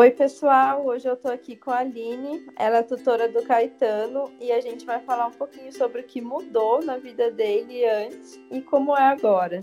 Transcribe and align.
Oi, 0.00 0.10
pessoal. 0.12 0.86
Hoje 0.86 1.06
eu 1.06 1.14
tô 1.14 1.28
aqui 1.28 1.54
com 1.54 1.70
a 1.70 1.80
Aline. 1.80 2.46
Ela 2.56 2.78
é 2.78 2.82
tutora 2.82 3.28
do 3.28 3.42
Caetano 3.42 4.32
e 4.40 4.50
a 4.50 4.58
gente 4.58 4.86
vai 4.86 4.98
falar 5.00 5.26
um 5.26 5.30
pouquinho 5.30 5.70
sobre 5.74 6.00
o 6.00 6.04
que 6.04 6.22
mudou 6.22 6.82
na 6.82 6.96
vida 6.96 7.30
dele 7.30 7.84
antes 7.84 8.40
e 8.50 8.62
como 8.62 8.96
é 8.96 9.02
agora. 9.02 9.62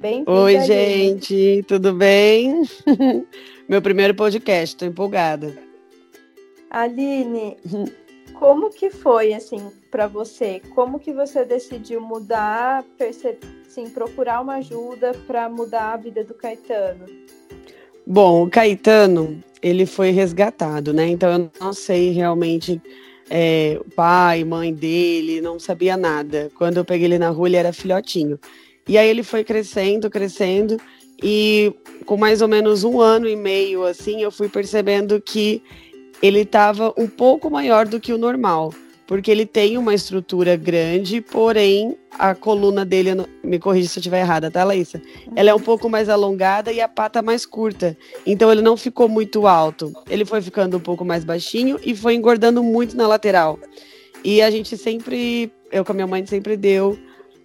Bem-vinda. 0.00 0.32
Oi, 0.32 0.56
Aline. 0.56 0.66
gente. 0.66 1.64
Tudo 1.68 1.92
bem? 1.92 2.62
Meu 3.70 3.80
primeiro 3.80 4.16
podcast. 4.16 4.76
Tô 4.76 4.84
empolgada. 4.84 5.56
Aline, 6.68 7.56
como 8.40 8.70
que 8.70 8.90
foi 8.90 9.32
assim 9.32 9.70
para 9.92 10.08
você? 10.08 10.60
Como 10.74 10.98
que 10.98 11.12
você 11.12 11.44
decidiu 11.44 12.00
mudar, 12.00 12.84
assim, 13.64 13.88
procurar 13.90 14.40
uma 14.40 14.56
ajuda 14.56 15.12
para 15.24 15.48
mudar 15.48 15.92
a 15.92 15.96
vida 15.96 16.24
do 16.24 16.34
Caetano? 16.34 17.06
Bom, 18.06 18.44
o 18.44 18.50
Caetano, 18.50 19.42
ele 19.60 19.84
foi 19.84 20.10
resgatado, 20.10 20.92
né? 20.92 21.08
Então 21.08 21.28
eu 21.32 21.50
não 21.60 21.72
sei 21.72 22.10
realmente 22.10 22.80
é, 23.28 23.80
o 23.84 23.90
pai, 23.90 24.44
mãe 24.44 24.72
dele, 24.72 25.40
não 25.40 25.58
sabia 25.58 25.96
nada. 25.96 26.48
Quando 26.56 26.76
eu 26.76 26.84
peguei 26.84 27.06
ele 27.06 27.18
na 27.18 27.30
rua, 27.30 27.48
ele 27.48 27.56
era 27.56 27.72
filhotinho. 27.72 28.38
E 28.86 28.96
aí 28.96 29.08
ele 29.08 29.24
foi 29.24 29.42
crescendo, 29.42 30.08
crescendo, 30.08 30.80
e 31.20 31.74
com 32.04 32.16
mais 32.16 32.40
ou 32.40 32.46
menos 32.46 32.84
um 32.84 33.00
ano 33.00 33.28
e 33.28 33.34
meio, 33.34 33.84
assim, 33.84 34.22
eu 34.22 34.30
fui 34.30 34.48
percebendo 34.48 35.20
que 35.20 35.60
ele 36.22 36.42
estava 36.42 36.94
um 36.96 37.08
pouco 37.08 37.50
maior 37.50 37.88
do 37.88 37.98
que 37.98 38.12
o 38.12 38.18
normal 38.18 38.72
porque 39.06 39.30
ele 39.30 39.46
tem 39.46 39.78
uma 39.78 39.94
estrutura 39.94 40.56
grande, 40.56 41.20
porém 41.20 41.96
a 42.18 42.34
coluna 42.34 42.84
dele, 42.84 43.10
me 43.42 43.58
corrija 43.58 43.88
se 43.88 43.98
eu 43.98 44.00
estiver 44.00 44.20
errada, 44.20 44.50
tá, 44.50 44.64
Laísa? 44.64 45.00
Ela 45.36 45.50
é 45.50 45.54
um 45.54 45.60
pouco 45.60 45.88
mais 45.88 46.08
alongada 46.08 46.72
e 46.72 46.80
a 46.80 46.88
pata 46.88 47.22
mais 47.22 47.46
curta. 47.46 47.96
Então 48.26 48.50
ele 48.50 48.62
não 48.62 48.76
ficou 48.76 49.08
muito 49.08 49.46
alto. 49.46 49.92
Ele 50.08 50.24
foi 50.24 50.42
ficando 50.42 50.76
um 50.76 50.80
pouco 50.80 51.04
mais 51.04 51.24
baixinho 51.24 51.78
e 51.84 51.94
foi 51.94 52.14
engordando 52.14 52.62
muito 52.64 52.96
na 52.96 53.06
lateral. 53.06 53.58
E 54.24 54.42
a 54.42 54.50
gente 54.50 54.76
sempre, 54.76 55.52
eu 55.70 55.84
com 55.84 55.92
a 55.92 55.94
minha 55.94 56.06
mãe 56.06 56.26
sempre 56.26 56.56
deu 56.56 56.98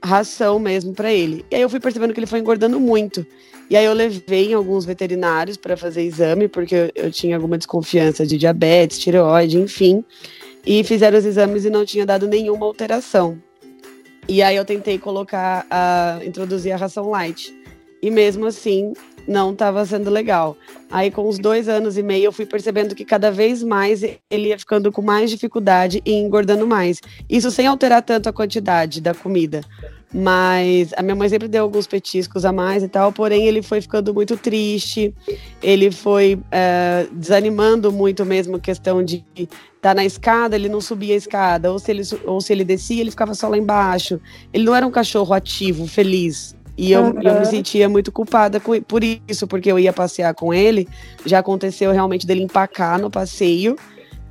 ração 0.04 0.58
mesmo 0.58 0.94
para 0.94 1.14
ele. 1.14 1.46
E 1.52 1.56
aí 1.56 1.62
eu 1.62 1.70
fui 1.70 1.80
percebendo 1.80 2.12
que 2.12 2.20
ele 2.20 2.26
foi 2.26 2.40
engordando 2.40 2.80
muito. 2.80 3.26
E 3.70 3.78
aí 3.78 3.86
eu 3.86 3.94
levei 3.94 4.52
em 4.52 4.54
alguns 4.54 4.84
veterinários 4.84 5.58
para 5.58 5.78
fazer 5.78 6.02
exame, 6.02 6.48
porque 6.48 6.74
eu, 6.74 6.92
eu 6.96 7.12
tinha 7.12 7.36
alguma 7.36 7.58
desconfiança 7.58 8.26
de 8.26 8.38
diabetes, 8.38 8.98
tireoide, 8.98 9.58
enfim 9.58 10.04
e 10.66 10.84
fizeram 10.84 11.18
os 11.18 11.26
exames 11.26 11.66
e 11.66 11.70
não 11.70 11.86
tinha 11.86 12.06
dado 12.06 12.28
nenhuma 12.28 12.66
alteração. 12.66 13.42
E 14.28 14.42
aí 14.42 14.56
eu 14.56 14.64
tentei 14.64 14.98
colocar, 14.98 15.66
a, 15.70 16.20
introduzir 16.24 16.72
a 16.72 16.78
ração 16.78 17.10
light. 17.10 17.54
E 18.02 18.10
mesmo 18.10 18.46
assim, 18.46 18.94
não 19.28 19.52
estava 19.52 19.86
sendo 19.86 20.10
legal. 20.10 20.58
Aí, 20.90 21.10
com 21.10 21.28
uns 21.28 21.40
dois 21.40 21.70
anos 21.70 21.98
e 21.98 22.04
meio, 22.04 22.26
eu 22.26 22.32
fui 22.32 22.46
percebendo 22.46 22.94
que 22.96 23.06
cada 23.06 23.32
vez 23.32 23.64
mais 23.64 24.04
ele 24.04 24.50
ia 24.50 24.60
ficando 24.60 24.92
com 24.92 25.02
mais 25.02 25.30
dificuldade 25.30 26.02
e 26.06 26.14
engordando 26.14 26.68
mais. 26.68 27.00
Isso 27.30 27.50
sem 27.50 27.68
alterar 27.68 28.02
tanto 28.02 28.28
a 28.28 28.34
quantidade 28.34 29.00
da 29.00 29.14
comida. 29.14 29.62
Mas 30.14 30.92
a 30.98 31.02
minha 31.02 31.16
mãe 31.16 31.30
sempre 31.30 31.48
deu 31.48 31.64
alguns 31.64 31.88
petiscos 31.88 32.44
a 32.44 32.52
mais 32.52 32.84
e 32.84 32.90
tal, 32.90 33.14
porém 33.14 33.48
ele 33.48 33.62
foi 33.62 33.80
ficando 33.80 34.14
muito 34.14 34.36
triste, 34.36 35.16
ele 35.64 35.90
foi 35.90 36.38
é, 36.52 37.08
desanimando 37.14 37.94
muito 37.94 38.26
mesmo 38.26 38.60
questão 38.60 39.02
de 39.02 39.24
estar 39.38 39.56
tá 39.82 39.94
na 39.94 40.04
escada, 40.04 40.58
ele 40.58 40.68
não 40.68 40.82
subia 40.82 41.14
a 41.14 41.18
escada, 41.18 41.72
ou 41.72 41.80
se, 41.80 41.92
ele, 41.92 42.02
ou 42.26 42.42
se 42.42 42.52
ele 42.52 42.66
descia, 42.66 43.00
ele 43.00 43.12
ficava 43.12 43.34
só 43.34 43.48
lá 43.48 43.58
embaixo. 43.58 44.20
Ele 44.52 44.66
não 44.66 44.76
era 44.76 44.86
um 44.86 44.92
cachorro 44.92 45.34
ativo, 45.34 45.88
feliz. 45.88 46.58
E 46.82 46.94
eu, 46.94 47.04
uhum. 47.04 47.22
eu 47.22 47.40
me 47.40 47.46
sentia 47.46 47.88
muito 47.88 48.12
culpada 48.12 48.60
por 48.60 49.04
isso, 49.04 49.46
porque 49.46 49.72
eu 49.72 49.78
ia 49.78 49.94
passear 49.94 50.34
com 50.34 50.52
ele, 50.52 50.90
já 51.24 51.38
aconteceu 51.38 51.92
realmente 51.92 52.26
dele 52.26 52.42
empacar 52.42 53.00
no 53.00 53.08
passeio, 53.08 53.76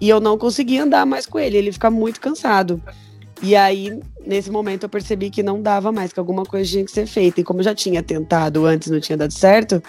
e 0.01 0.09
eu 0.09 0.19
não 0.19 0.37
conseguia 0.37 0.83
andar 0.83 1.07
mais 1.07 1.27
com 1.27 1.39
ele, 1.39 1.57
ele 1.57 1.71
fica 1.71 1.89
muito 1.93 2.21
cansado. 2.21 2.83
E 3.41 3.55
aí, 3.55 3.97
nesse 4.27 4.51
momento, 4.51 4.83
eu 4.83 4.89
percebi 4.89 5.31
que 5.31 5.45
não 5.45 5.63
dava 5.63 5.93
mais, 5.93 6.13
que 6.13 6.19
alguma 6.19 6.43
coisa 6.43 6.69
tinha 6.69 6.85
que 6.85 6.91
ser 6.91 7.07
feita. 7.07 7.41
E 7.41 7.45
como 7.45 7.61
eu 7.61 7.65
já 7.65 7.75
tinha 7.75 8.03
tentado 8.03 8.67
antes, 8.67 8.91
não 8.91 8.99
tinha 8.99 9.17
dado 9.17 9.33
certo, 9.33 9.81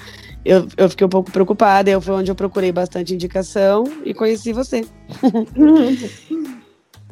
eu, 0.46 0.68
eu 0.78 0.88
fiquei 0.88 1.08
um 1.08 1.10
pouco 1.10 1.32
preocupada. 1.32 1.90
Eu 1.90 2.00
foi 2.00 2.14
onde 2.14 2.30
eu 2.30 2.36
procurei 2.36 2.72
bastante 2.72 3.16
indicação 3.16 3.86
e 4.06 4.14
conheci 4.14 4.54
você. 4.54 4.86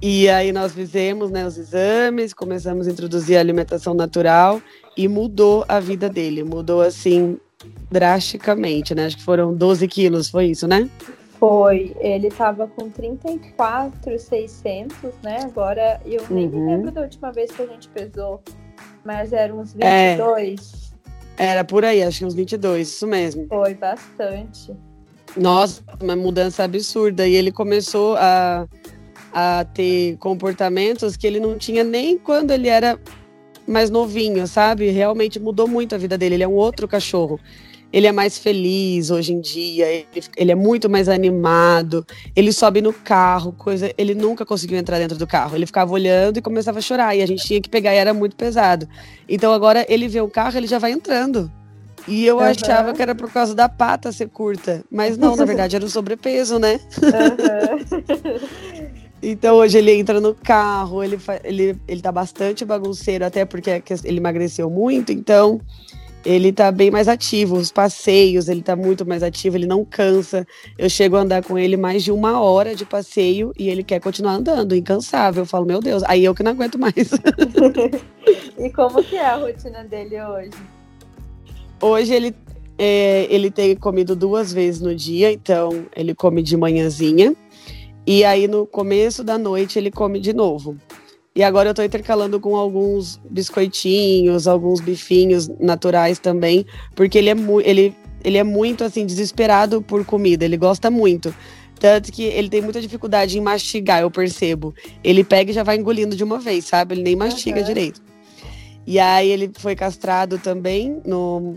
e 0.02 0.28
aí 0.30 0.52
nós 0.52 0.74
fizemos 0.74 1.30
né, 1.30 1.46
os 1.46 1.56
exames, 1.58 2.34
começamos 2.34 2.88
a 2.88 2.92
introduzir 2.92 3.38
a 3.38 3.40
alimentação 3.40 3.94
natural 3.94 4.60
e 4.96 5.08
mudou 5.08 5.64
a 5.68 5.80
vida 5.80 6.10
dele. 6.10 6.44
Mudou 6.44 6.82
assim 6.82 7.38
drasticamente, 7.92 8.96
né? 8.96 9.08
Acho 9.08 9.18
que 9.18 9.24
foram 9.24 9.54
12 9.54 9.88
quilos, 9.88 10.30
foi 10.30 10.46
isso, 10.48 10.68
né? 10.68 10.90
Foi, 11.38 11.96
ele 12.00 12.28
estava 12.28 12.66
com 12.68 12.90
34,600, 12.90 14.96
né? 15.24 15.40
Agora 15.44 16.02
eu 16.06 16.24
nem 16.30 16.48
uhum. 16.48 16.66
me 16.66 16.72
lembro 16.72 16.92
da 16.92 17.02
última 17.02 17.32
vez 17.32 17.52
que 17.52 17.62
a 17.62 17.66
gente 17.66 17.90
pesou, 17.90 18.42
mas 19.06 19.34
era 19.34 19.54
uns 19.54 19.74
22. 19.74 20.94
É, 21.38 21.48
era 21.48 21.64
por 21.64 21.86
aí, 21.86 22.04
acho 22.04 22.20
que 22.20 22.26
uns 22.26 22.34
22, 22.34 22.90
isso 22.90 23.08
mesmo. 23.08 23.48
Foi 23.48 23.74
bastante. 23.74 24.76
Nossa, 25.38 25.84
uma 26.02 26.16
mudança 26.16 26.64
absurda. 26.64 27.28
E 27.28 27.36
ele 27.36 27.52
começou 27.52 28.16
a, 28.18 28.68
a 29.34 29.66
ter 29.66 30.18
comportamentos 30.18 31.16
que 31.16 31.26
ele 31.26 31.40
não 31.40 31.58
tinha 31.58 31.84
nem 31.84 32.18
quando 32.18 32.52
ele 32.52 32.68
era 32.68 33.00
mais 33.68 33.90
novinho, 33.90 34.48
sabe? 34.48 34.90
Realmente 34.90 35.40
mudou 35.40 35.68
muito 35.68 35.94
a 35.94 35.98
vida 35.98 36.18
dele. 36.18 36.36
Ele 36.36 36.44
é 36.44 36.48
um 36.48 36.54
outro 36.54 36.88
cachorro 36.88 37.40
ele 37.92 38.06
é 38.08 38.12
mais 38.12 38.38
feliz 38.38 39.10
hoje 39.10 39.34
em 39.34 39.42
dia, 39.42 39.88
ele, 39.88 40.08
ele, 40.38 40.52
é 40.52 40.56
muito 40.56 40.90
mais 40.90 41.10
animado, 41.10 42.06
ele 42.36 42.54
sobe 42.54 42.82
no 42.82 42.94
carro, 42.94 43.52
coisa. 43.52 43.92
Ele 43.98 44.14
nunca 44.14 44.46
conseguiu 44.46 44.78
entrar 44.78 45.00
dentro 45.00 45.18
do 45.18 45.26
carro. 45.26 45.56
Ele 45.56 45.66
ficava 45.66 45.92
olhando 45.92 46.38
e 46.38 46.42
começava 46.42 46.78
a 46.78 46.82
chorar. 46.82 47.16
E 47.16 47.22
a 47.22 47.26
gente 47.26 47.44
tinha 47.44 47.60
que 47.60 47.70
pegar 47.70 47.94
e 47.94 47.98
era 47.98 48.14
muito 48.14 48.36
pesado. 48.36 48.88
Então 49.28 49.52
agora 49.52 49.86
ele 49.90 50.08
vê 50.08 50.22
o 50.22 50.30
carro, 50.30 50.58
ele 50.58 50.68
já 50.68 50.78
vai 50.78 50.92
entrando. 50.92 51.52
E 52.08 52.26
eu 52.26 52.38
uhum. 52.38 52.44
achava 52.44 52.94
que 52.94 53.02
era 53.02 53.14
por 53.14 53.32
causa 53.32 53.54
da 53.54 53.68
pata 53.68 54.12
ser 54.12 54.30
curta. 54.30 54.84
Mas 54.92 55.18
não, 55.18 55.36
na 55.36 55.46
verdade, 55.46 55.76
era 55.76 55.86
o 55.86 55.90
sobrepeso, 55.90 56.60
né? 56.60 56.80
Uhum. 57.02 58.79
então 59.22 59.58
hoje 59.58 59.78
ele 59.78 59.94
entra 59.94 60.20
no 60.20 60.34
carro, 60.34 61.04
ele, 61.04 61.20
ele, 61.44 61.78
ele 61.88 62.02
tá 62.02 62.12
bastante 62.12 62.64
bagunceiro, 62.64 63.26
até 63.26 63.46
porque 63.46 63.82
ele 64.04 64.18
emagreceu 64.18 64.70
muito, 64.70 65.12
então 65.12 65.60
ele 66.26 66.52
tá 66.52 66.72
bem 66.72 66.92
mais 66.92 67.08
ativo, 67.08 67.56
os 67.56 67.72
passeios, 67.72 68.50
ele 68.50 68.62
tá 68.62 68.76
muito 68.76 69.06
mais 69.06 69.24
ativo, 69.24 69.56
ele 69.56 69.66
não 69.66 69.86
cansa. 69.86 70.46
Eu 70.78 70.90
chego 70.90 71.16
a 71.16 71.22
andar 71.22 71.44
com 71.44 71.58
ele 71.58 71.78
mais 71.78 72.04
de 72.04 72.12
uma 72.12 72.42
hora 72.42 72.76
de 72.76 72.86
passeio 72.86 73.54
e 73.58 73.70
ele 73.70 73.84
quer 73.84 74.02
continuar 74.02 74.34
andando, 74.34 74.76
incansável. 74.76 75.44
Eu 75.44 75.48
falo, 75.48 75.66
meu 75.66 75.80
Deus, 75.80 76.04
aí 76.04 76.26
eu 76.26 76.36
que 76.36 76.44
não 76.44 76.52
aguento 76.52 76.78
mais. 76.78 76.96
e 78.60 78.70
como 78.72 79.02
que 79.04 79.16
é 79.16 79.26
a 79.26 79.38
rotina 79.38 79.84
dele 79.86 80.22
hoje? 80.22 80.52
Hoje 81.82 82.14
ele, 82.14 82.36
é, 82.78 83.26
ele 83.30 83.50
tem 83.50 83.74
comido 83.76 84.14
duas 84.14 84.52
vezes 84.52 84.82
no 84.82 84.94
dia, 84.94 85.32
então 85.32 85.86
ele 85.96 86.14
come 86.14 86.44
de 86.44 86.58
manhãzinha. 86.58 87.34
E 88.12 88.26
aí 88.26 88.48
no 88.48 88.66
começo 88.66 89.24
da 89.24 89.38
noite 89.38 89.78
ele 89.78 89.92
come 89.92 90.20
de 90.20 90.34
novo. 90.34 90.76
E 91.36 91.44
agora 91.44 91.70
eu 91.70 91.76
tô 91.76 91.84
intercalando 91.84 92.40
com 92.40 92.56
alguns 92.56 93.22
biscoitinhos, 93.30 94.48
alguns 94.48 94.82
bifinhos 94.82 95.48
naturais 95.60 96.18
também, 96.18 96.66
porque 96.96 97.20
ele 97.20 97.30
é, 97.30 97.36
ele, 97.64 97.96
ele 98.24 98.40
é 98.40 98.44
muito 98.44 98.84
assim 98.84 99.06
desesperado 99.06 99.80
por 99.80 100.04
comida, 100.04 100.44
ele 100.44 100.58
gosta 100.58 100.90
muito. 100.90 101.32
Tanto 101.80 102.12
que 102.12 102.24
ele 102.24 102.50
tem 102.50 102.64
muita 102.64 102.82
dificuldade 102.82 103.38
em 103.38 103.42
mastigar, 103.42 104.02
eu 104.02 104.10
percebo. 104.10 104.74
Ele 105.04 105.24
pega 105.24 105.52
e 105.52 105.54
já 105.54 105.62
vai 105.62 105.78
engolindo 105.78 106.16
de 106.16 106.24
uma 106.24 106.40
vez, 106.40 106.66
sabe? 106.66 106.96
Ele 106.96 107.04
nem 107.04 107.16
mastiga 107.16 107.60
uhum. 107.60 107.66
direito. 107.68 108.02
E 108.88 108.98
aí 108.98 109.30
ele 109.30 109.52
foi 109.56 109.76
castrado 109.76 110.40
também 110.40 111.00
no, 111.06 111.54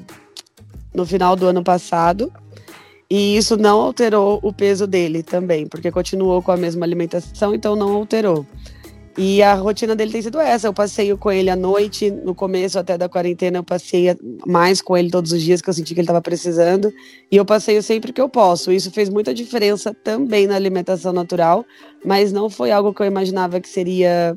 no 0.94 1.06
final 1.06 1.34
do 1.34 1.46
ano 1.46 1.64
passado. 1.64 2.30
E 3.14 3.36
isso 3.36 3.58
não 3.58 3.78
alterou 3.78 4.40
o 4.42 4.54
peso 4.54 4.86
dele 4.86 5.22
também, 5.22 5.66
porque 5.66 5.90
continuou 5.90 6.40
com 6.40 6.50
a 6.50 6.56
mesma 6.56 6.86
alimentação, 6.86 7.54
então 7.54 7.76
não 7.76 7.92
alterou. 7.92 8.46
E 9.18 9.42
a 9.42 9.52
rotina 9.52 9.94
dele 9.94 10.10
tem 10.10 10.22
sido 10.22 10.40
essa. 10.40 10.66
Eu 10.66 10.72
passeio 10.72 11.18
com 11.18 11.30
ele 11.30 11.50
à 11.50 11.54
noite, 11.54 12.10
no 12.10 12.34
começo 12.34 12.78
até 12.78 12.96
da 12.96 13.10
quarentena, 13.10 13.58
eu 13.58 13.62
passei 13.62 14.16
mais 14.46 14.80
com 14.80 14.96
ele 14.96 15.10
todos 15.10 15.30
os 15.30 15.42
dias 15.42 15.60
que 15.60 15.68
eu 15.68 15.74
senti 15.74 15.92
que 15.92 16.00
ele 16.00 16.06
estava 16.06 16.22
precisando. 16.22 16.90
E 17.30 17.36
eu 17.36 17.44
passeio 17.44 17.82
sempre 17.82 18.14
que 18.14 18.20
eu 18.20 18.30
posso. 18.30 18.72
Isso 18.72 18.90
fez 18.90 19.10
muita 19.10 19.34
diferença 19.34 19.94
também 20.02 20.46
na 20.46 20.56
alimentação 20.56 21.12
natural, 21.12 21.66
mas 22.02 22.32
não 22.32 22.48
foi 22.48 22.70
algo 22.70 22.94
que 22.94 23.02
eu 23.02 23.06
imaginava 23.06 23.60
que 23.60 23.68
seria 23.68 24.34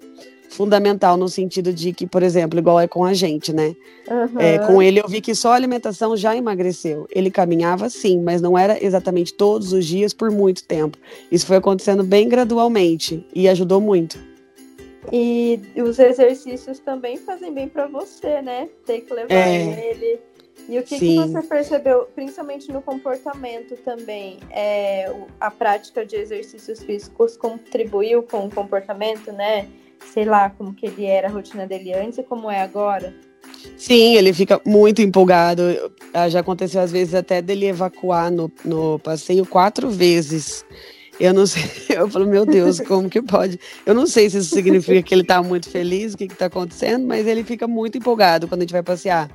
fundamental 0.56 1.18
no 1.18 1.28
sentido 1.28 1.74
de 1.74 1.92
que, 1.92 2.08
por 2.08 2.24
exemplo, 2.24 2.58
igual 2.58 2.80
é 2.80 2.88
com 2.88 3.04
a 3.04 3.14
gente, 3.14 3.52
né? 3.52 3.76
Uhum. 4.10 4.40
É, 4.40 4.60
com 4.60 4.82
ele 4.82 5.00
eu 5.00 5.08
vi 5.08 5.20
que 5.20 5.36
só 5.36 5.52
a 5.52 5.56
alimentação 5.56 6.16
já 6.16 6.36
emagreceu. 6.36 7.06
Ele 7.14 7.30
caminhava 7.30 7.90
sim, 7.90 8.22
mas 8.22 8.42
não 8.42 8.58
era 8.58 8.84
exatamente 8.84 9.34
todos 9.34 9.74
os 9.74 9.86
dias 9.86 10.14
por 10.14 10.32
muito 10.32 10.64
tempo. 10.64 10.98
Isso 11.32 11.46
foi 11.46 11.58
acontecendo 11.58 12.04
bem 12.04 12.30
gradualmente 12.30 13.26
e 13.36 13.50
ajudou 13.50 13.82
muito. 13.82 14.18
E 15.12 15.60
os 15.78 16.00
exercícios 16.00 16.80
também 16.80 17.18
fazem 17.18 17.54
bem 17.54 17.68
para 17.68 17.86
você, 17.86 18.42
né? 18.42 18.70
Ter 18.86 19.02
que 19.02 19.14
levar 19.14 19.34
é. 19.36 19.92
ele 19.92 20.20
E 20.68 20.80
o 20.80 20.84
que, 20.84 20.98
que, 20.98 21.16
você 21.18 21.42
percebeu, 21.44 22.08
principalmente 22.16 22.72
no 22.72 22.82
comportamento 22.82 23.76
também? 23.78 24.40
É, 24.50 25.14
a 25.40 25.52
prática 25.52 26.06
de 26.06 26.16
exercícios 26.16 26.82
físicos 26.82 27.38
contribuiu 27.38 28.24
com 28.24 28.46
o 28.48 28.50
comportamento, 28.50 29.32
né? 29.32 29.68
Sei 30.14 30.26
lá, 30.26 30.50
como 30.50 30.74
que 30.74 30.88
ele 30.88 31.06
era, 31.06 31.28
a 31.28 31.32
rotina 31.32 31.68
dele 31.68 31.94
antes 31.94 32.18
e 32.18 32.24
como 32.24 32.50
é 32.50 32.62
agora? 32.62 33.14
Sim, 33.78 34.16
ele 34.16 34.34
fica 34.34 34.60
muito 34.66 35.02
empolgado. 35.02 35.64
Ah, 36.14 36.30
já 36.30 36.40
aconteceu 36.40 36.82
às 36.82 36.92
vezes 36.92 37.14
até 37.14 37.42
dele 37.42 37.68
evacuar 37.68 38.32
no, 38.32 38.52
no 38.64 39.00
passeio 39.00 39.46
quatro 39.46 39.90
vezes. 39.90 40.66
Eu 41.20 41.34
não 41.34 41.46
sei, 41.48 41.64
eu 41.90 42.10
falo, 42.10 42.26
meu 42.26 42.46
Deus, 42.46 42.80
como 42.80 43.10
que 43.10 43.22
pode? 43.22 43.60
Eu 43.86 43.94
não 43.94 44.08
sei 44.08 44.30
se 44.30 44.38
isso 44.38 44.54
significa 44.54 45.02
que 45.02 45.14
ele 45.14 45.22
está 45.22 45.42
muito 45.44 45.70
feliz, 45.70 46.14
o 46.14 46.18
que 46.18 46.26
está 46.26 46.48
acontecendo, 46.48 47.06
mas 47.06 47.28
ele 47.28 47.44
fica 47.44 47.68
muito 47.68 47.98
empolgado 47.98 48.48
quando 48.48 48.62
a 48.62 48.64
gente 48.64 48.74
vai 48.74 48.84
passear. 48.84 49.30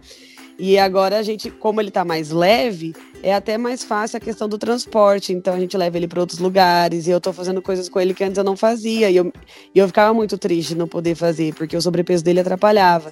E 0.62 0.78
agora 0.78 1.18
a 1.18 1.22
gente, 1.22 1.50
como 1.50 1.80
ele 1.80 1.88
está 1.88 2.04
mais 2.04 2.30
leve, 2.30 2.94
é 3.22 3.34
até 3.34 3.56
mais 3.56 3.82
fácil 3.82 4.18
a 4.18 4.20
questão 4.20 4.46
do 4.46 4.58
transporte. 4.58 5.32
Então 5.32 5.54
a 5.54 5.58
gente 5.58 5.74
leva 5.74 5.96
ele 5.96 6.06
para 6.06 6.20
outros 6.20 6.38
lugares 6.38 7.06
e 7.06 7.10
eu 7.10 7.16
estou 7.16 7.32
fazendo 7.32 7.62
coisas 7.62 7.88
com 7.88 7.98
ele 7.98 8.12
que 8.12 8.22
antes 8.22 8.36
eu 8.36 8.44
não 8.44 8.54
fazia. 8.54 9.10
E 9.10 9.16
eu, 9.16 9.32
e 9.74 9.78
eu 9.78 9.86
ficava 9.86 10.12
muito 10.12 10.36
triste 10.36 10.74
não 10.74 10.86
poder 10.86 11.14
fazer, 11.14 11.54
porque 11.54 11.74
o 11.74 11.80
sobrepeso 11.80 12.22
dele 12.22 12.40
atrapalhava. 12.40 13.10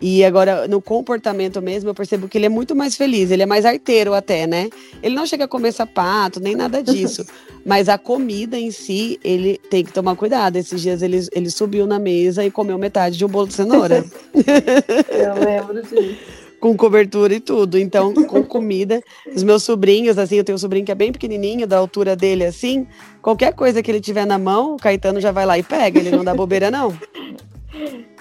E 0.00 0.24
agora, 0.24 0.68
no 0.68 0.80
comportamento 0.80 1.60
mesmo, 1.60 1.90
eu 1.90 1.94
percebo 1.94 2.28
que 2.28 2.38
ele 2.38 2.46
é 2.46 2.48
muito 2.48 2.76
mais 2.76 2.94
feliz, 2.94 3.32
ele 3.32 3.42
é 3.42 3.46
mais 3.46 3.64
arteiro 3.64 4.14
até, 4.14 4.46
né? 4.46 4.70
Ele 5.02 5.16
não 5.16 5.26
chega 5.26 5.46
a 5.46 5.48
comer 5.48 5.72
sapato, 5.72 6.38
nem 6.38 6.54
nada 6.54 6.80
disso. 6.80 7.26
mas 7.66 7.88
a 7.88 7.98
comida 7.98 8.56
em 8.56 8.70
si, 8.70 9.18
ele 9.24 9.58
tem 9.68 9.84
que 9.84 9.92
tomar 9.92 10.14
cuidado. 10.14 10.54
Esses 10.54 10.80
dias 10.80 11.02
ele, 11.02 11.26
ele 11.32 11.50
subiu 11.50 11.88
na 11.88 11.98
mesa 11.98 12.44
e 12.44 12.52
comeu 12.52 12.78
metade 12.78 13.18
de 13.18 13.24
um 13.24 13.28
bolo 13.28 13.48
de 13.48 13.54
cenoura. 13.54 14.04
eu 15.10 15.44
lembro 15.44 15.82
disso 15.82 16.43
com 16.64 16.74
cobertura 16.74 17.34
e 17.34 17.40
tudo. 17.40 17.78
Então, 17.78 18.14
com 18.14 18.42
comida. 18.42 19.02
Os 19.36 19.42
meus 19.42 19.62
sobrinhos, 19.62 20.16
assim, 20.16 20.36
eu 20.36 20.44
tenho 20.44 20.56
um 20.56 20.58
sobrinho 20.58 20.86
que 20.86 20.92
é 20.92 20.94
bem 20.94 21.12
pequenininho, 21.12 21.66
da 21.66 21.76
altura 21.76 22.16
dele, 22.16 22.42
assim. 22.42 22.86
Qualquer 23.20 23.52
coisa 23.52 23.82
que 23.82 23.90
ele 23.90 24.00
tiver 24.00 24.24
na 24.24 24.38
mão, 24.38 24.72
o 24.72 24.78
Caetano 24.78 25.20
já 25.20 25.30
vai 25.30 25.44
lá 25.44 25.58
e 25.58 25.62
pega. 25.62 25.98
Ele 25.98 26.10
não 26.10 26.24
dá 26.24 26.32
bobeira, 26.34 26.70
não. 26.70 26.96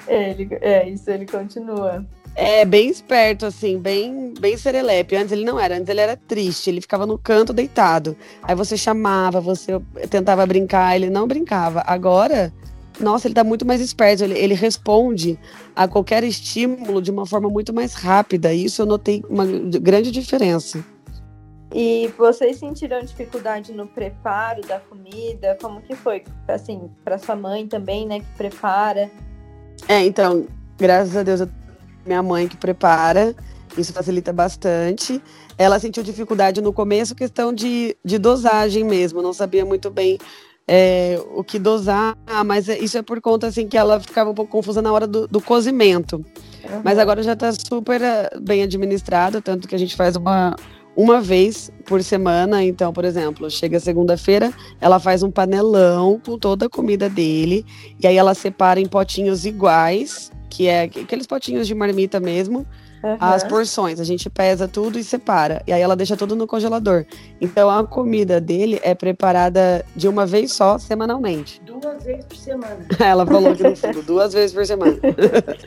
Ele, 0.05 0.49
é, 0.59 0.89
isso 0.89 1.09
ele 1.09 1.25
continua. 1.25 2.05
É, 2.35 2.65
bem 2.65 2.89
esperto, 2.89 3.45
assim, 3.45 3.77
bem, 3.77 4.33
bem 4.37 4.57
serelepe. 4.57 5.15
Antes 5.15 5.31
ele 5.31 5.45
não 5.45 5.57
era, 5.57 5.77
antes 5.77 5.87
ele 5.87 6.01
era 6.01 6.17
triste, 6.17 6.69
ele 6.69 6.81
ficava 6.81 7.05
no 7.05 7.17
canto 7.17 7.53
deitado. 7.53 8.17
Aí 8.41 8.55
você 8.55 8.75
chamava, 8.75 9.39
você 9.39 9.79
tentava 10.09 10.45
brincar, 10.45 10.97
ele 10.97 11.09
não 11.09 11.25
brincava. 11.25 11.81
Agora, 11.87 12.51
nossa, 12.99 13.27
ele 13.27 13.31
está 13.31 13.43
muito 13.43 13.65
mais 13.65 13.81
esperto, 13.81 14.23
ele, 14.23 14.37
ele, 14.37 14.53
responde 14.53 15.39
a 15.75 15.87
qualquer 15.87 16.23
estímulo 16.23 17.01
de 17.01 17.11
uma 17.11 17.25
forma 17.25 17.49
muito 17.49 17.73
mais 17.73 17.93
rápida. 17.93 18.53
Isso 18.53 18.81
eu 18.81 18.85
notei 18.85 19.23
uma 19.29 19.45
grande 19.45 20.11
diferença. 20.11 20.83
E 21.73 22.13
vocês 22.17 22.57
sentiram 22.57 23.01
dificuldade 23.01 23.73
no 23.73 23.87
preparo 23.87 24.61
da 24.61 24.79
comida? 24.79 25.57
Como 25.59 25.81
que 25.81 25.95
foi? 25.95 26.23
Assim, 26.47 26.89
para 27.03 27.17
sua 27.17 27.35
mãe 27.35 27.67
também, 27.67 28.05
né, 28.05 28.19
que 28.19 28.37
prepara? 28.37 29.09
É, 29.87 30.05
então, 30.05 30.45
graças 30.77 31.17
a 31.17 31.23
Deus, 31.23 31.41
minha 32.05 32.21
mãe 32.21 32.47
que 32.47 32.55
prepara, 32.55 33.35
isso 33.75 33.91
facilita 33.91 34.31
bastante. 34.31 35.19
Ela 35.57 35.79
sentiu 35.79 36.03
dificuldade 36.03 36.61
no 36.61 36.71
começo, 36.71 37.15
questão 37.15 37.51
de, 37.51 37.97
de 38.05 38.19
dosagem 38.19 38.83
mesmo, 38.83 39.23
não 39.23 39.33
sabia 39.33 39.65
muito 39.65 39.89
bem 39.89 40.19
é, 40.67 41.19
o 41.35 41.43
que 41.43 41.59
dosar, 41.59 42.17
mas 42.45 42.69
é, 42.69 42.77
isso 42.79 42.97
é 42.97 43.01
por 43.01 43.19
conta 43.19 43.47
assim 43.47 43.67
que 43.67 43.77
ela 43.77 43.99
ficava 43.99 44.29
um 44.29 44.33
pouco 44.33 44.51
confusa 44.51 44.81
na 44.81 44.91
hora 44.91 45.05
do, 45.05 45.27
do 45.27 45.41
cozimento. 45.41 46.17
Uhum. 46.17 46.81
Mas 46.83 46.97
agora 46.97 47.21
já 47.21 47.33
está 47.33 47.51
super 47.51 48.01
eh, 48.01 48.29
bem 48.41 48.63
administrado, 48.63 49.41
tanto 49.41 49.67
que 49.67 49.75
a 49.75 49.77
gente 49.77 49.95
faz 49.95 50.15
uma, 50.15 50.55
uma 50.95 51.19
vez 51.19 51.69
por 51.85 52.01
semana. 52.01 52.63
Então, 52.63 52.93
por 52.93 53.03
exemplo, 53.03 53.49
chega 53.49 53.79
segunda-feira, 53.79 54.53
ela 54.79 54.99
faz 54.99 55.23
um 55.23 55.31
panelão 55.31 56.21
com 56.25 56.37
toda 56.37 56.67
a 56.67 56.69
comida 56.69 57.09
dele, 57.09 57.65
e 58.01 58.07
aí 58.07 58.15
ela 58.15 58.33
separa 58.33 58.79
em 58.79 58.87
potinhos 58.87 59.45
iguais, 59.45 60.31
que 60.49 60.67
é 60.67 60.83
aqueles 60.83 61.27
potinhos 61.27 61.67
de 61.67 61.75
marmita 61.75 62.19
mesmo, 62.19 62.65
Uhum. 63.03 63.17
as 63.19 63.43
porções. 63.43 63.99
A 63.99 64.03
gente 64.05 64.29
pesa 64.29 64.65
tudo 64.65 64.97
e 64.97 65.03
separa. 65.03 65.61
E 65.67 65.73
aí 65.73 65.81
ela 65.81 65.95
deixa 65.95 66.15
tudo 66.15 66.37
no 66.37 66.47
congelador. 66.47 67.05
Então 67.41 67.69
a 67.69 67.85
comida 67.85 68.39
dele 68.39 68.79
é 68.81 68.95
preparada 68.95 69.85
de 69.93 70.07
uma 70.07 70.25
vez 70.25 70.53
só, 70.53 70.77
semanalmente. 70.79 71.61
Duas 71.65 72.01
vezes 72.03 72.25
por 72.25 72.37
semana. 72.37 72.77
ela 72.99 73.25
falou 73.25 73.51
aqui 73.51 73.63
no 73.63 73.75
fundo, 73.75 74.01
duas 74.03 74.33
vezes 74.33 74.55
por 74.55 74.65
semana. 74.65 74.97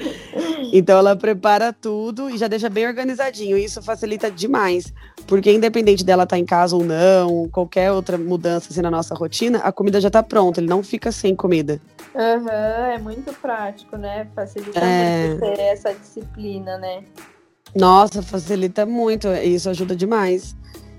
então 0.73 0.97
ela 0.99 1.15
prepara 1.15 1.75
tudo 1.75 2.31
e 2.31 2.39
já 2.39 2.49
deixa 2.49 2.71
bem 2.71 2.87
organizadinho. 2.87 3.59
Isso 3.59 3.83
facilita 3.83 4.31
demais. 4.31 4.93
Porque 5.27 5.53
independente 5.53 6.05
dela 6.05 6.23
estar 6.23 6.37
tá 6.37 6.41
em 6.41 6.47
casa 6.47 6.75
ou 6.75 6.85
não, 6.85 7.49
qualquer 7.49 7.93
outra 7.93 8.17
mudança 8.17 8.69
assim, 8.71 8.81
na 8.81 8.91
nossa 8.91 9.15
rotina, 9.15 9.59
a 9.59 9.71
comida 9.71 10.01
já 10.01 10.09
está 10.09 10.23
pronta. 10.23 10.61
Ele 10.61 10.69
não 10.69 10.83
fica 10.83 11.13
sem 11.13 11.37
comida. 11.37 11.81
Uhum, 12.17 12.49
é 12.49 12.99
muito 12.99 13.31
prático, 13.35 13.99
né? 13.99 14.27
Facilita 14.35 14.81
é... 14.81 15.29
muito 15.29 15.41
ter 15.41 15.61
essa 15.61 15.93
disciplina, 15.93 16.79
né? 16.79 17.05
Nossa, 17.75 18.23
facilita 18.23 18.87
muito. 18.87 19.29
Isso 19.35 19.69
ajuda 19.69 19.95
demais. 19.95 20.57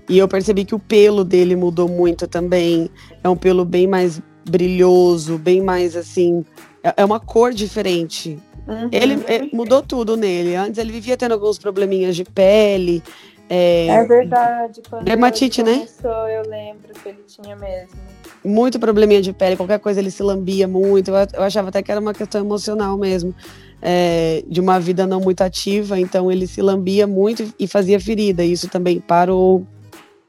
E 0.08 0.16
eu 0.16 0.28
percebi 0.28 0.64
que 0.64 0.76
o 0.76 0.78
pelo 0.78 1.24
dele 1.24 1.56
mudou 1.56 1.88
muito 1.88 2.28
também. 2.28 2.88
É 3.22 3.28
um 3.28 3.36
pelo 3.36 3.64
bem 3.64 3.88
mais 3.88 4.22
brilhoso, 4.48 5.36
bem 5.38 5.60
mais 5.60 5.96
assim. 5.96 6.44
É, 6.84 6.94
é 6.98 7.04
uma 7.04 7.18
cor 7.18 7.52
diferente. 7.52 8.38
Uhum. 8.68 8.88
Ele 8.92 9.14
é, 9.26 9.48
mudou 9.52 9.82
tudo 9.82 10.16
nele. 10.16 10.54
Antes 10.54 10.78
ele 10.78 10.92
vivia 10.92 11.16
tendo 11.16 11.32
alguns 11.32 11.58
probleminhas 11.58 12.14
de 12.14 12.22
pele. 12.22 13.02
É, 13.50 13.88
é 13.88 14.04
verdade. 14.04 14.82
Quando 14.88 15.04
dermatite, 15.04 15.64
né? 15.64 15.74
começou? 15.74 16.28
Eu 16.28 16.48
lembro 16.48 16.94
que 16.94 17.08
ele 17.08 17.24
tinha 17.26 17.56
mesmo 17.56 17.98
muito 18.44 18.78
probleminha 18.78 19.20
de 19.20 19.32
pele, 19.32 19.56
qualquer 19.56 19.78
coisa 19.78 20.00
ele 20.00 20.10
se 20.10 20.22
lambia 20.22 20.66
muito. 20.66 21.10
Eu, 21.10 21.16
eu 21.34 21.42
achava 21.42 21.68
até 21.68 21.82
que 21.82 21.90
era 21.90 22.00
uma 22.00 22.14
questão 22.14 22.40
emocional 22.40 22.96
mesmo, 22.96 23.34
é, 23.80 24.42
de 24.46 24.60
uma 24.60 24.78
vida 24.78 25.06
não 25.06 25.20
muito 25.20 25.42
ativa, 25.42 25.98
então 25.98 26.30
ele 26.30 26.46
se 26.46 26.62
lambia 26.62 27.06
muito 27.06 27.52
e 27.58 27.66
fazia 27.66 27.98
ferida. 28.00 28.44
Isso 28.44 28.68
também 28.68 29.00
parou. 29.00 29.66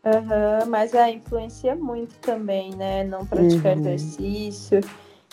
Uhum, 0.05 0.69
mas 0.69 0.95
a 0.95 1.09
influencia 1.09 1.75
muito 1.75 2.15
também, 2.19 2.73
né? 2.75 3.03
Não 3.03 3.25
praticar 3.25 3.75
uhum. 3.75 3.81
exercício. 3.81 4.81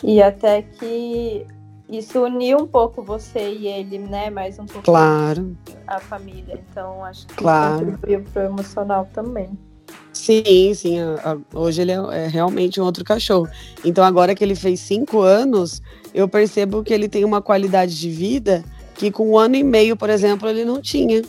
E 0.03 0.21
até 0.21 0.61
que 0.61 1.45
isso 1.89 2.21
uniu 2.21 2.59
um 2.59 2.67
pouco 2.67 3.01
você 3.01 3.49
e 3.49 3.67
ele, 3.67 3.97
né? 3.97 4.29
Mais 4.29 4.59
um 4.59 4.65
pouco 4.65 4.83
claro. 4.83 5.55
a 5.87 5.99
família. 5.99 6.61
Então 6.69 7.03
acho 7.03 7.25
que 7.27 7.35
claro. 7.35 7.85
contribuiu 7.85 8.23
pro 8.33 8.43
emocional 8.43 9.07
também. 9.13 9.57
Sim, 10.27 10.73
sim. 10.73 10.99
A, 10.99 11.31
a, 11.31 11.57
hoje 11.57 11.81
ele 11.81 11.93
é, 11.93 11.95
é, 11.95 12.27
realmente 12.27 12.81
um 12.81 12.83
outro 12.83 13.01
cachorro. 13.01 13.47
Então, 13.85 14.03
agora 14.03 14.35
que 14.35 14.43
ele 14.43 14.55
fez 14.55 14.81
cinco 14.81 15.21
anos, 15.21 15.81
eu 16.13 16.27
percebo 16.27 16.83
que 16.83 16.93
ele 16.93 17.07
tem 17.07 17.23
uma 17.23 17.41
qualidade 17.41 17.97
de 17.97 18.09
vida 18.09 18.61
que 18.93 19.09
com 19.09 19.29
um 19.31 19.37
ano 19.37 19.55
e 19.55 19.63
meio, 19.63 19.95
por 19.95 20.09
exemplo, 20.09 20.49
ele 20.49 20.65
não 20.65 20.81
tinha. 20.81 21.21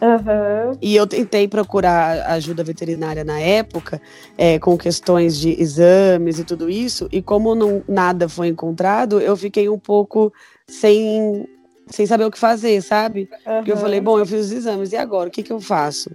Uhum. 0.00 0.78
E 0.80 0.96
eu 0.96 1.06
tentei 1.06 1.46
procurar 1.46 2.30
ajuda 2.30 2.64
veterinária 2.64 3.24
na 3.24 3.38
época, 3.38 4.00
é, 4.38 4.58
com 4.58 4.78
questões 4.78 5.36
de 5.36 5.60
exames 5.60 6.38
e 6.38 6.44
tudo 6.44 6.70
isso, 6.70 7.08
e 7.12 7.20
como 7.20 7.54
não, 7.54 7.82
nada 7.86 8.26
foi 8.26 8.48
encontrado, 8.48 9.20
eu 9.20 9.36
fiquei 9.36 9.68
um 9.68 9.78
pouco 9.78 10.32
sem, 10.66 11.46
sem 11.88 12.06
saber 12.06 12.24
o 12.24 12.30
que 12.30 12.38
fazer, 12.38 12.80
sabe? 12.80 13.28
Uhum. 13.46 13.56
Porque 13.56 13.72
eu 13.72 13.76
falei, 13.76 14.00
bom, 14.00 14.18
eu 14.18 14.24
fiz 14.24 14.46
os 14.46 14.52
exames, 14.52 14.92
e 14.92 14.96
agora? 14.96 15.28
O 15.28 15.32
que, 15.32 15.42
que 15.42 15.52
eu 15.52 15.60
faço? 15.60 16.10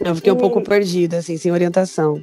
Eu 0.00 0.14
fiquei 0.14 0.32
um 0.32 0.36
pouco 0.36 0.60
perdida, 0.62 1.18
assim, 1.18 1.36
sem 1.36 1.52
orientação. 1.52 2.20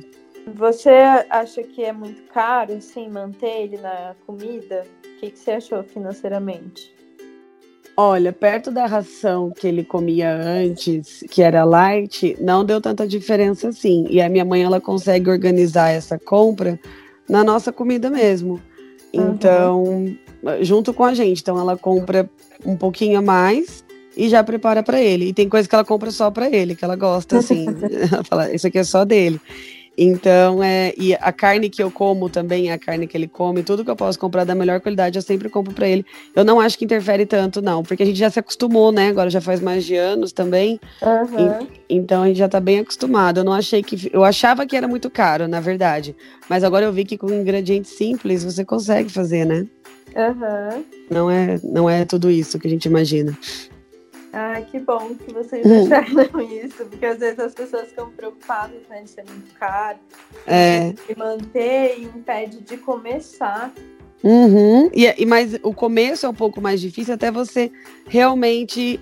Você 0.55 0.89
acha 1.29 1.61
que 1.63 1.83
é 1.83 1.93
muito 1.93 2.23
caro, 2.23 2.73
assim, 2.73 3.09
manter 3.09 3.63
ele 3.63 3.77
na 3.77 4.15
comida? 4.25 4.83
O 5.05 5.19
que, 5.19 5.31
que 5.31 5.39
você 5.39 5.51
achou 5.51 5.83
financeiramente? 5.83 6.93
Olha, 7.95 8.33
perto 8.33 8.71
da 8.71 8.85
ração 8.85 9.51
que 9.51 9.67
ele 9.67 9.83
comia 9.83 10.33
antes, 10.33 11.23
que 11.29 11.41
era 11.41 11.63
light, 11.63 12.35
não 12.39 12.65
deu 12.65 12.81
tanta 12.81 13.07
diferença 13.07 13.69
assim. 13.69 14.07
E 14.09 14.21
a 14.21 14.29
minha 14.29 14.45
mãe, 14.45 14.63
ela 14.63 14.81
consegue 14.81 15.29
organizar 15.29 15.89
essa 15.89 16.17
compra 16.17 16.79
na 17.29 17.43
nossa 17.43 17.71
comida 17.71 18.09
mesmo. 18.09 18.59
Então, 19.13 19.83
uhum. 19.83 20.17
junto 20.61 20.93
com 20.93 21.03
a 21.03 21.13
gente. 21.13 21.41
Então, 21.41 21.59
ela 21.59 21.77
compra 21.77 22.29
um 22.65 22.75
pouquinho 22.75 23.19
a 23.19 23.21
mais 23.21 23.83
e 24.15 24.30
já 24.30 24.44
prepara 24.44 24.84
para 24.84 25.01
ele. 25.01 25.30
E 25.30 25.34
tem 25.34 25.48
coisa 25.48 25.68
que 25.68 25.75
ela 25.75 25.86
compra 25.86 26.12
só 26.12 26.30
para 26.32 26.50
ele, 26.50 26.75
que 26.75 26.84
ela 26.84 26.96
gosta, 26.96 27.39
assim. 27.39 27.65
ela 28.12 28.24
fala, 28.24 28.53
isso 28.53 28.68
aqui 28.68 28.77
é 28.77 28.84
só 28.84 29.06
dele. 29.06 29.39
Então, 29.98 30.63
é, 30.63 30.94
e 30.98 31.13
a 31.15 31.34
carne 31.34 31.70
que 31.70 31.84
eu 31.84 31.91
como 31.91 32.30
também 32.30 32.72
a 32.72 32.80
carne 32.80 33.06
que 33.06 33.15
ele 33.15 33.27
come, 33.27 33.62
tudo 33.62 33.84
que 33.84 33.91
eu 33.91 33.96
posso 33.96 34.18
comprar 34.18 34.46
da 34.46 34.56
melhor 34.56 34.80
qualidade, 34.80 35.18
eu 35.18 35.22
sempre 35.22 35.50
compro 35.50 35.74
para 35.74 35.88
ele. 35.88 36.06
Eu 36.34 36.46
não 36.46 36.62
acho 36.62 36.77
que 36.77 36.86
interfere 36.86 37.25
tanto, 37.25 37.62
não, 37.62 37.84
porque 37.84 38.01
a 38.01 38.06
gente 38.06 38.18
já 38.18 38.30
se 38.30 38.39
acostumou, 38.39 38.91
né? 38.91 39.10
Agora 39.10 39.30
já 39.30 39.41
faz 39.41 39.60
mais 39.60 39.84
de 39.84 39.96
anos 39.96 40.32
também. 40.32 40.80
Uhum. 41.01 41.68
E, 41.89 41.96
então 41.98 42.24
a 42.24 42.27
gente 42.27 42.38
já 42.38 42.48
tá 42.48 42.60
bem 42.60 42.80
acostumado. 42.80 43.41
Eu 43.41 43.44
não 43.44 43.53
achei 43.53 43.84
que. 43.84 44.10
Eu 44.13 44.24
achava 44.24 44.65
que 44.65 44.77
era 44.77 44.88
muito 44.88 45.10
caro, 45.10 45.48
na 45.48 45.60
verdade. 45.60 46.15
Mas 46.50 46.63
agora 46.63 46.86
eu 46.86 46.94
vi 46.94 47.03
que 47.03 47.18
com 47.18 47.30
ingredientes 47.30 47.91
simples 47.91 48.44
você 48.44 48.63
consegue 48.63 49.10
fazer, 49.10 49.46
né? 49.46 49.68
Uhum. 50.15 50.84
Não 51.10 51.30
é, 51.30 51.60
não 51.63 51.89
é 51.89 52.06
tudo 52.06 52.32
isso 52.32 52.58
que 52.58 52.68
a 52.68 52.70
gente 52.70 52.86
imagina. 52.86 53.38
Ah, 54.33 54.61
que 54.61 54.79
bom 54.79 55.13
que 55.13 55.33
vocês 55.33 55.65
hum. 55.65 55.88
acharam 55.88 56.41
isso, 56.41 56.85
porque 56.85 57.05
às 57.05 57.19
vezes 57.19 57.39
as 57.39 57.53
pessoas 57.53 57.89
ficam 57.89 58.09
preocupadas 58.11 58.81
né, 58.89 59.03
de 59.03 59.09
ser 59.09 59.25
muito 59.29 59.53
caro, 59.55 60.00
é. 60.47 60.93
de 60.93 61.17
manter 61.17 62.00
e 62.00 62.03
impede 62.03 62.61
de 62.61 62.77
começar. 62.77 63.73
Uhum. 64.23 64.89
E, 64.93 65.05
e 65.17 65.25
mas 65.25 65.55
o 65.63 65.73
começo 65.73 66.25
é 66.25 66.29
um 66.29 66.33
pouco 66.33 66.61
mais 66.61 66.79
difícil 66.79 67.13
até 67.13 67.29
você 67.29 67.71
realmente 68.07 69.00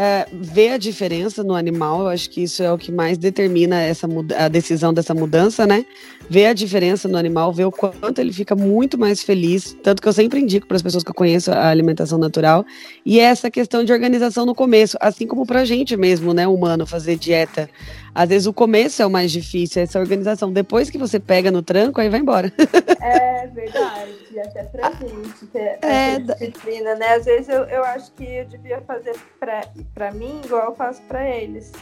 é, 0.00 0.28
ver 0.32 0.68
a 0.70 0.78
diferença 0.78 1.42
no 1.42 1.56
animal, 1.56 2.02
eu 2.02 2.06
acho 2.06 2.30
que 2.30 2.44
isso 2.44 2.62
é 2.62 2.72
o 2.72 2.78
que 2.78 2.92
mais 2.92 3.18
determina 3.18 3.82
essa 3.82 4.06
a 4.38 4.46
decisão 4.46 4.94
dessa 4.94 5.12
mudança, 5.12 5.66
né? 5.66 5.84
Ver 6.30 6.46
a 6.46 6.52
diferença 6.52 7.08
no 7.08 7.18
animal, 7.18 7.52
ver 7.52 7.64
o 7.64 7.72
quanto 7.72 8.20
ele 8.20 8.32
fica 8.32 8.54
muito 8.54 8.96
mais 8.96 9.24
feliz, 9.24 9.76
tanto 9.82 10.00
que 10.00 10.06
eu 10.06 10.12
sempre 10.12 10.38
indico 10.38 10.68
para 10.68 10.76
as 10.76 10.82
pessoas 10.82 11.02
que 11.02 11.10
eu 11.10 11.14
conheço 11.14 11.50
a 11.50 11.68
alimentação 11.68 12.16
natural, 12.16 12.64
e 13.04 13.18
essa 13.18 13.50
questão 13.50 13.82
de 13.82 13.92
organização 13.92 14.46
no 14.46 14.54
começo, 14.54 14.96
assim 15.00 15.26
como 15.26 15.44
para 15.44 15.62
a 15.62 15.64
gente 15.64 15.96
mesmo, 15.96 16.32
né, 16.32 16.46
humano, 16.46 16.86
fazer 16.86 17.16
dieta. 17.16 17.68
Às 18.18 18.28
vezes 18.30 18.48
o 18.48 18.52
começo 18.52 19.00
é 19.00 19.06
o 19.06 19.10
mais 19.10 19.30
difícil, 19.30 19.80
essa 19.80 19.96
organização. 19.96 20.52
Depois 20.52 20.90
que 20.90 20.98
você 20.98 21.20
pega 21.20 21.52
no 21.52 21.62
tranco, 21.62 22.00
aí 22.00 22.08
vai 22.08 22.18
embora. 22.18 22.52
É 23.00 23.46
verdade, 23.46 24.40
até 24.40 24.64
pra 24.64 24.90
gente 24.90 25.46
ter 25.46 25.78
é, 25.80 26.18
disciplina, 26.18 26.96
né? 26.96 27.14
Às 27.14 27.24
vezes 27.24 27.48
eu, 27.48 27.62
eu 27.64 27.84
acho 27.84 28.12
que 28.12 28.24
eu 28.24 28.44
devia 28.44 28.80
fazer 28.80 29.14
pra, 29.38 29.62
pra 29.94 30.12
mim 30.12 30.40
igual 30.44 30.66
eu 30.66 30.74
faço 30.74 31.00
pra 31.02 31.26
eles. 31.26 31.72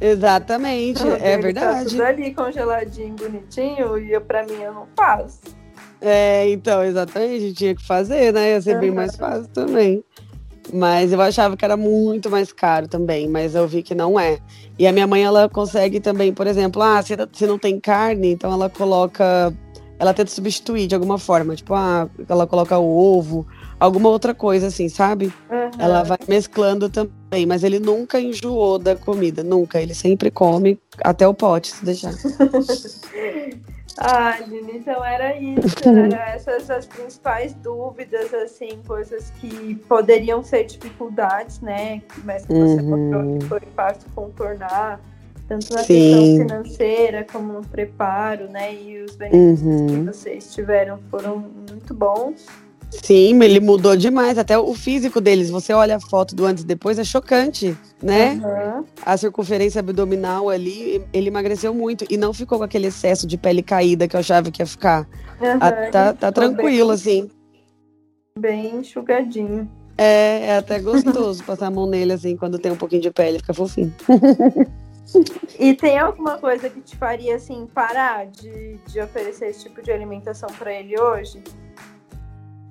Exatamente, 0.00 1.02
é 1.20 1.36
verdade. 1.36 1.84
Tá 1.84 1.90
tudo 1.90 2.02
ali 2.02 2.32
congeladinho, 2.32 3.14
bonitinho, 3.14 3.98
e 3.98 4.12
eu, 4.12 4.20
pra 4.20 4.44
mim 4.44 4.62
eu 4.62 4.72
não 4.72 4.86
faço. 4.96 5.40
É, 6.00 6.48
então, 6.50 6.84
exatamente, 6.84 7.52
tinha 7.52 7.74
que 7.74 7.84
fazer, 7.84 8.32
né? 8.32 8.52
Ia 8.52 8.62
ser 8.62 8.76
uhum. 8.76 8.80
bem 8.80 8.90
mais 8.92 9.16
fácil 9.16 9.48
também. 9.48 10.04
Mas 10.72 11.12
eu 11.12 11.20
achava 11.20 11.56
que 11.56 11.64
era 11.64 11.76
muito 11.76 12.30
mais 12.30 12.52
caro 12.52 12.88
também, 12.88 13.28
mas 13.28 13.54
eu 13.54 13.66
vi 13.66 13.82
que 13.82 13.94
não 13.94 14.18
é. 14.18 14.38
E 14.78 14.86
a 14.86 14.92
minha 14.92 15.06
mãe, 15.06 15.22
ela 15.22 15.48
consegue 15.48 16.00
também, 16.00 16.32
por 16.32 16.46
exemplo, 16.46 16.82
ah, 16.82 17.02
se, 17.02 17.14
se 17.32 17.46
não 17.46 17.58
tem 17.58 17.78
carne, 17.78 18.32
então 18.32 18.52
ela 18.52 18.68
coloca. 18.68 19.52
Ela 19.98 20.12
tenta 20.12 20.30
substituir 20.30 20.86
de 20.86 20.94
alguma 20.94 21.18
forma. 21.18 21.54
Tipo, 21.54 21.74
ah, 21.74 22.08
ela 22.28 22.46
coloca 22.46 22.76
o 22.78 23.18
ovo, 23.18 23.46
alguma 23.78 24.08
outra 24.08 24.34
coisa 24.34 24.66
assim, 24.68 24.88
sabe? 24.88 25.26
Uhum. 25.50 25.70
Ela 25.78 26.02
vai 26.02 26.18
mesclando 26.26 26.88
também, 26.88 27.46
mas 27.46 27.62
ele 27.62 27.78
nunca 27.78 28.20
enjoou 28.20 28.78
da 28.78 28.96
comida, 28.96 29.42
nunca. 29.42 29.80
Ele 29.80 29.94
sempre 29.94 30.30
come 30.30 30.78
até 31.02 31.26
o 31.28 31.34
pote, 31.34 31.72
se 31.72 31.84
deixar. 31.84 32.12
Ah, 33.98 34.38
então 34.74 35.04
era 35.04 35.36
isso, 35.36 35.76
eram 35.88 36.16
essas 36.16 36.68
as 36.68 36.86
principais 36.86 37.54
dúvidas, 37.54 38.34
assim, 38.34 38.80
coisas 38.86 39.30
que 39.40 39.76
poderiam 39.88 40.42
ser 40.42 40.64
dificuldades, 40.64 41.60
né? 41.60 42.02
Mas 42.24 42.44
que 42.44 42.52
você 42.52 42.80
uhum. 42.80 43.38
que 43.38 43.46
foi 43.46 43.60
fácil 43.74 44.10
contornar, 44.14 45.00
tanto 45.46 45.72
na 45.72 45.84
Sim. 45.84 45.94
questão 45.94 46.46
financeira 46.48 47.26
como 47.30 47.52
no 47.52 47.62
preparo, 47.62 48.50
né? 48.50 48.74
E 48.74 49.02
os 49.02 49.14
benefícios 49.14 49.80
uhum. 49.80 49.86
que 49.86 50.00
vocês 50.12 50.52
tiveram 50.52 50.98
foram 51.10 51.38
muito 51.38 51.94
bons. 51.94 52.46
Sim, 53.02 53.42
ele 53.42 53.60
mudou 53.60 53.96
demais. 53.96 54.38
Até 54.38 54.58
o 54.58 54.74
físico 54.74 55.20
deles. 55.20 55.50
Você 55.50 55.72
olha 55.72 55.96
a 55.96 56.00
foto 56.00 56.34
do 56.34 56.44
antes 56.44 56.64
e 56.64 56.66
depois, 56.66 56.98
é 56.98 57.04
chocante, 57.04 57.76
né? 58.02 58.32
Uhum. 58.34 58.84
A 59.04 59.16
circunferência 59.16 59.80
abdominal 59.80 60.48
ali, 60.48 61.02
ele 61.12 61.28
emagreceu 61.28 61.74
muito 61.74 62.04
e 62.08 62.16
não 62.16 62.32
ficou 62.32 62.58
com 62.58 62.64
aquele 62.64 62.86
excesso 62.86 63.26
de 63.26 63.36
pele 63.36 63.62
caída 63.62 64.08
que 64.08 64.16
eu 64.16 64.20
achava 64.20 64.50
que 64.50 64.62
ia 64.62 64.66
ficar. 64.66 65.08
Uhum, 65.40 65.58
a, 65.60 65.72
tá, 65.90 66.12
tá 66.12 66.32
tranquilo, 66.32 66.88
bem, 66.88 66.94
assim. 66.94 67.30
Bem 68.38 68.76
enxugadinho. 68.76 69.70
É, 69.96 70.46
é 70.46 70.56
até 70.56 70.78
gostoso 70.78 71.42
passar 71.44 71.66
a 71.66 71.70
mão 71.70 71.86
nele, 71.86 72.12
assim, 72.12 72.36
quando 72.36 72.58
tem 72.58 72.72
um 72.72 72.76
pouquinho 72.76 73.02
de 73.02 73.10
pele, 73.10 73.38
fica 73.38 73.54
fofinho. 73.54 73.94
E 75.58 75.74
tem 75.74 75.98
alguma 75.98 76.38
coisa 76.38 76.68
que 76.68 76.80
te 76.80 76.96
faria, 76.96 77.36
assim, 77.36 77.68
parar 77.72 78.26
de, 78.26 78.76
de 78.86 79.00
oferecer 79.00 79.46
esse 79.46 79.64
tipo 79.64 79.82
de 79.82 79.92
alimentação 79.92 80.48
para 80.58 80.72
ele 80.72 80.98
hoje? 80.98 81.42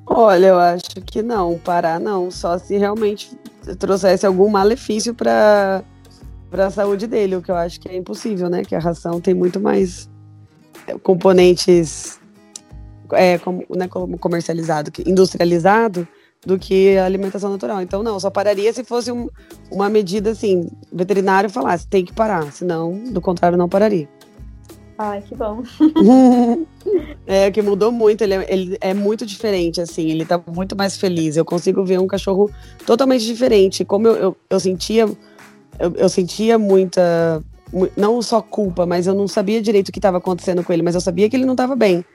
Olha, 0.05 0.47
eu 0.47 0.59
acho 0.59 1.01
que 1.05 1.21
não, 1.21 1.57
parar 1.57 1.99
não, 1.99 2.29
só 2.29 2.57
se 2.57 2.77
realmente 2.77 3.37
trouxesse 3.79 4.25
algum 4.25 4.49
malefício 4.49 5.13
para 5.13 5.83
para 6.51 6.67
a 6.67 6.69
saúde 6.69 7.07
dele, 7.07 7.35
o 7.35 7.41
que 7.41 7.49
eu 7.49 7.55
acho 7.55 7.79
que 7.79 7.89
é 7.89 7.95
impossível, 7.95 8.47
né? 8.47 8.63
Que 8.63 8.75
a 8.75 8.79
ração 8.79 9.19
tem 9.19 9.33
muito 9.33 9.59
mais 9.59 10.07
é, 10.85 10.95
componentes 10.99 12.19
é, 13.11 13.39
como, 13.39 13.65
né, 13.75 13.87
como 13.87 14.17
comercializado, 14.19 14.91
industrializado, 15.05 16.07
do 16.45 16.59
que 16.59 16.97
a 16.97 17.05
alimentação 17.05 17.49
natural. 17.49 17.81
Então, 17.81 18.03
não, 18.03 18.19
só 18.19 18.29
pararia 18.29 18.71
se 18.73 18.83
fosse 18.83 19.11
um, 19.11 19.29
uma 19.71 19.89
medida 19.89 20.31
assim, 20.31 20.69
veterinário 20.91 21.49
falasse, 21.49 21.87
tem 21.87 22.03
que 22.03 22.13
parar, 22.13 22.51
senão, 22.51 23.03
do 23.11 23.21
contrário, 23.21 23.57
não 23.57 23.69
pararia. 23.69 24.07
Ai, 24.97 25.21
que 25.21 25.35
bom. 25.35 25.63
é, 27.25 27.49
que 27.51 27.61
mudou 27.61 27.91
muito, 27.91 28.23
ele 28.23 28.33
é, 28.35 28.53
ele 28.53 28.77
é 28.79 28.93
muito 28.93 29.25
diferente, 29.25 29.81
assim, 29.81 30.09
ele 30.09 30.25
tá 30.25 30.41
muito 30.47 30.75
mais 30.75 30.97
feliz. 30.97 31.35
Eu 31.35 31.45
consigo 31.45 31.83
ver 31.83 31.99
um 31.99 32.07
cachorro 32.07 32.49
totalmente 32.85 33.25
diferente. 33.25 33.83
Como 33.83 34.07
eu, 34.07 34.15
eu, 34.15 34.37
eu 34.49 34.59
sentia, 34.59 35.05
eu, 35.79 35.93
eu, 35.95 36.09
sentia 36.09 36.59
muita, 36.59 37.43
não 37.97 38.21
só 38.21 38.41
culpa, 38.41 38.85
mas 38.85 39.07
eu 39.07 39.15
não 39.15 39.27
sabia 39.27 39.61
direito 39.61 39.89
o 39.89 39.91
que 39.91 39.99
estava 39.99 40.17
acontecendo 40.17 40.63
com 40.63 40.71
ele, 40.71 40.83
mas 40.83 40.95
eu 40.95 41.01
sabia 41.01 41.29
que 41.29 41.35
ele 41.35 41.45
não 41.45 41.53
estava 41.53 41.75
bem. 41.75 42.05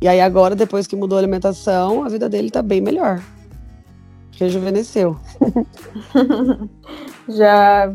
E 0.00 0.08
aí 0.08 0.20
agora, 0.20 0.56
depois 0.56 0.86
que 0.86 0.96
mudou 0.96 1.16
a 1.16 1.20
alimentação, 1.20 2.04
a 2.04 2.08
vida 2.08 2.28
dele 2.28 2.50
tá 2.50 2.62
bem 2.62 2.80
melhor. 2.80 3.22
Rejuvenesceu. 4.38 5.16
Já 7.28 7.94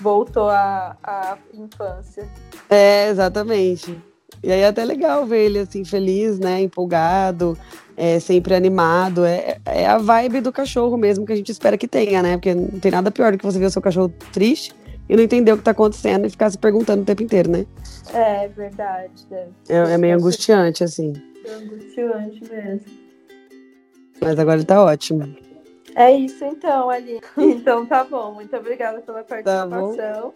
voltou 0.00 0.48
à, 0.48 0.96
à 1.02 1.38
infância. 1.54 2.28
É, 2.68 3.08
exatamente. 3.10 3.98
E 4.42 4.50
aí 4.50 4.60
é 4.60 4.68
até 4.68 4.84
legal 4.84 5.26
ver 5.26 5.46
ele 5.46 5.58
assim, 5.58 5.84
feliz, 5.84 6.38
né? 6.38 6.62
Empolgado, 6.62 7.58
é, 7.96 8.18
sempre 8.18 8.54
animado. 8.54 9.24
É, 9.24 9.58
é 9.66 9.86
a 9.86 9.98
vibe 9.98 10.40
do 10.40 10.52
cachorro 10.52 10.96
mesmo 10.96 11.26
que 11.26 11.32
a 11.32 11.36
gente 11.36 11.52
espera 11.52 11.76
que 11.76 11.86
tenha, 11.86 12.22
né? 12.22 12.36
Porque 12.36 12.54
não 12.54 12.80
tem 12.80 12.90
nada 12.90 13.10
pior 13.10 13.32
do 13.32 13.38
que 13.38 13.44
você 13.44 13.58
ver 13.58 13.66
o 13.66 13.70
seu 13.70 13.82
cachorro 13.82 14.12
triste 14.32 14.74
e 15.08 15.16
não 15.16 15.22
entender 15.22 15.52
o 15.52 15.58
que 15.58 15.64
tá 15.64 15.72
acontecendo 15.72 16.26
e 16.26 16.30
ficar 16.30 16.48
se 16.48 16.56
perguntando 16.56 17.02
o 17.02 17.04
tempo 17.04 17.22
inteiro, 17.22 17.50
né? 17.50 17.66
É, 18.14 18.48
verdade. 18.48 19.26
É, 19.68 19.74
é 19.74 19.98
meio 19.98 20.16
angustiante, 20.16 20.84
assim. 20.84 21.12
É 21.44 21.52
angustiante 21.52 22.40
mesmo. 22.50 22.86
Mas 24.20 24.38
agora 24.38 24.56
ele 24.56 24.64
tá 24.64 24.82
ótimo. 24.82 25.49
É 25.94 26.12
isso 26.12 26.44
então, 26.44 26.90
Aline. 26.90 27.20
Então 27.36 27.86
tá 27.86 28.04
bom. 28.04 28.34
Muito 28.34 28.56
obrigada 28.56 29.00
pela 29.00 29.22
participação. 29.22 29.96
Tá 29.96 30.32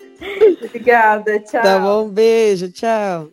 obrigada, 0.65 1.41
tchau. 1.41 1.63
Tá 1.63 1.79
bom, 1.79 2.09
beijo, 2.09 2.71
tchau. 2.73 3.31